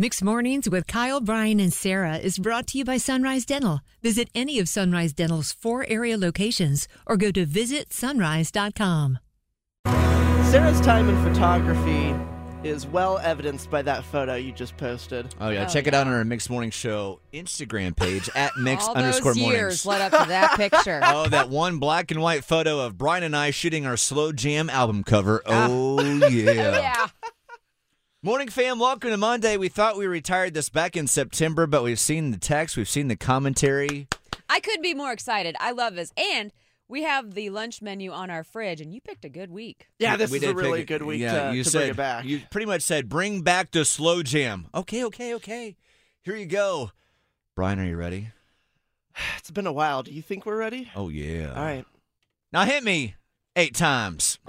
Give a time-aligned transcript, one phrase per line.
[0.00, 3.80] Mixed Mornings with Kyle, Brian, and Sarah is brought to you by Sunrise Dental.
[4.00, 9.18] Visit any of Sunrise Dental's four area locations or go to visitsunrise.com.
[10.52, 12.14] Sarah's time in photography
[12.64, 15.34] is well evidenced by that photo you just posted.
[15.40, 18.86] Oh yeah, Oh, check it out on our Mixed Morning Show Instagram page at Mix
[18.86, 19.60] All underscore those mornings.
[19.60, 21.00] years led up to that picture.
[21.04, 24.70] Oh, that one black and white photo of Brian and I shooting our slow jam
[24.70, 25.42] album cover.
[25.46, 25.66] Ah.
[25.70, 26.52] Oh yeah.
[26.52, 27.06] yeah.
[28.20, 29.56] Morning fam, welcome to Monday.
[29.56, 33.06] We thought we retired this back in September, but we've seen the text, we've seen
[33.06, 34.08] the commentary.
[34.48, 35.54] I could be more excited.
[35.60, 36.12] I love this.
[36.16, 36.50] And
[36.88, 39.86] we have the lunch menu on our fridge, and you picked a good week.
[40.00, 41.96] Yeah, this We is a really good week yeah, to, you to said, bring it
[41.96, 42.24] back.
[42.24, 44.66] You pretty much said, bring back the slow jam.
[44.74, 45.76] Okay, okay, okay.
[46.22, 46.90] Here you go.
[47.54, 48.30] Brian, are you ready?
[49.38, 50.02] It's been a while.
[50.02, 50.90] Do you think we're ready?
[50.96, 51.50] Oh yeah.
[51.54, 51.84] All right.
[52.52, 53.14] Now hit me
[53.54, 54.40] eight times.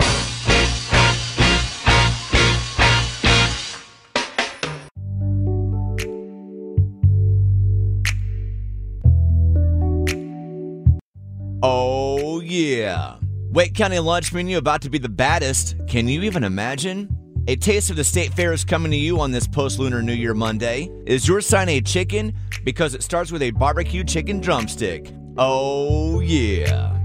[11.61, 13.17] Oh, yeah.
[13.51, 15.75] Wake County lunch menu about to be the baddest.
[15.87, 17.09] Can you even imagine?
[17.47, 20.13] A taste of the state fair is coming to you on this post lunar New
[20.13, 20.89] Year Monday.
[21.05, 22.33] Is your sign a chicken?
[22.63, 25.11] Because it starts with a barbecue chicken drumstick.
[25.37, 26.97] Oh, yeah.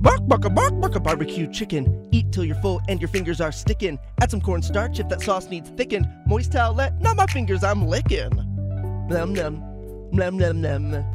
[0.00, 2.08] Bark, bark, bark, bark, a barbecue chicken.
[2.10, 3.98] Eat till you're full and your fingers are sticking.
[4.20, 6.08] Add some cornstarch if that sauce needs thickened.
[6.26, 8.34] Moist towelette, not my fingers, I'm licking.
[9.08, 9.62] Num num,
[10.10, 11.13] num num num.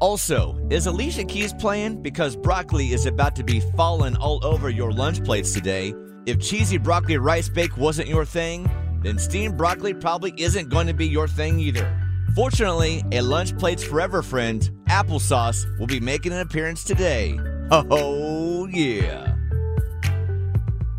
[0.00, 2.02] Also, is Alicia Keys playing?
[2.02, 5.94] Because broccoli is about to be falling all over your lunch plates today.
[6.26, 8.68] If cheesy broccoli rice bake wasn't your thing,
[9.02, 11.90] then steamed broccoli probably isn't going to be your thing either.
[12.34, 17.38] Fortunately, a Lunch Plates Forever friend, applesauce, will be making an appearance today.
[17.70, 19.34] Oh, yeah.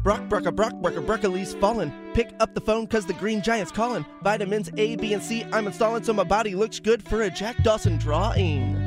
[0.01, 1.93] Brock, brock, a brock, brock, broccoli's falling.
[2.13, 4.05] Pick up the phone cause the green giant's calling.
[4.23, 7.61] Vitamins A, B, and C I'm installing so my body looks good for a Jack
[7.61, 8.86] Dawson drawing.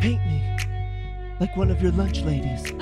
[0.00, 0.42] Paint me
[1.40, 2.62] like one of your lunch ladies.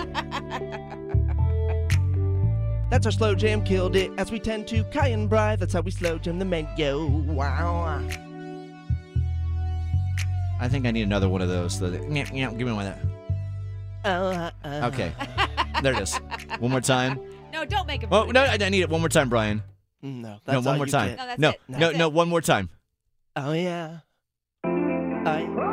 [2.91, 5.57] That's our slow jam, killed it as we tend to Kai and Bry.
[5.57, 7.07] That's how we slow jam the menu.
[7.27, 8.03] Wow.
[10.61, 11.79] I think I need another one of those.
[11.79, 12.95] So that, yeah, yeah, give me one of
[14.05, 14.11] that.
[14.11, 15.13] Uh, uh, Okay.
[15.83, 16.17] there it is.
[16.59, 17.21] One more time.
[17.53, 18.09] No, don't make it.
[18.11, 19.63] Oh, no, I I need it one more time, Brian.
[20.03, 21.09] No, that's no, all one more you time.
[21.11, 21.19] get.
[21.19, 21.61] No, that's no, it.
[21.69, 22.13] no, That's no, it.
[22.13, 22.71] one more time.
[23.37, 23.99] Oh yeah.
[24.65, 25.73] I